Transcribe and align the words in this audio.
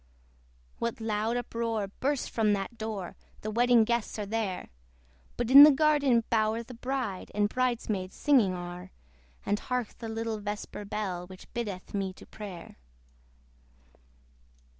What 0.79 0.99
loud 0.99 1.37
uproar 1.37 1.85
bursts 1.87 2.27
from 2.27 2.53
that 2.53 2.75
door! 2.75 3.15
The 3.41 3.51
wedding 3.51 3.83
guests 3.83 4.17
are 4.17 4.25
there: 4.25 4.69
But 5.37 5.51
in 5.51 5.61
the 5.61 5.69
garden 5.69 6.23
bower 6.31 6.63
the 6.63 6.73
bride 6.73 7.29
And 7.35 7.47
bride 7.47 7.87
maids 7.87 8.15
singing 8.15 8.55
are: 8.55 8.89
And 9.45 9.59
hark 9.59 9.95
the 9.99 10.09
little 10.09 10.39
vesper 10.39 10.85
bell, 10.85 11.27
Which 11.27 11.53
biddeth 11.53 11.93
me 11.93 12.13
to 12.13 12.25
prayer! 12.25 12.77